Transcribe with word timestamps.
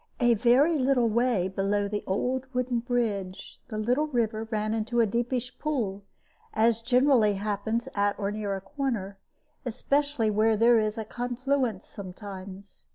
A 0.19 0.33
very 0.33 0.79
little 0.79 1.07
way 1.09 1.47
below 1.47 1.87
the 1.87 2.03
old 2.07 2.47
wooden 2.55 2.79
bridge 2.79 3.61
the 3.67 3.77
little 3.77 4.07
river 4.07 4.47
ran 4.49 4.73
into 4.73 4.99
a 4.99 5.05
deepish 5.05 5.59
pool, 5.59 6.01
as 6.55 6.81
generally 6.81 7.35
happens 7.35 7.87
at 7.93 8.17
or 8.17 8.31
near 8.31 8.55
a 8.55 8.61
corner, 8.61 9.19
especially 9.63 10.31
where 10.31 10.57
there 10.57 10.79
is 10.79 10.97
a 10.97 11.05
confluence 11.05 11.85
sometimes. 11.85 12.87